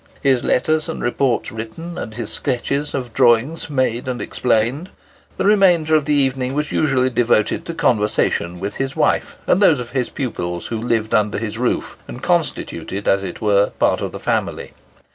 [0.23, 4.89] His letters and reports written, and his sketches of drawings made and explained,
[5.37, 9.79] the remainder of the evening was usually devoted to conversation with his wife and those
[9.79, 14.11] of his pupils who lived under his roof, and constituted, as it were, part of
[14.11, 14.73] the family.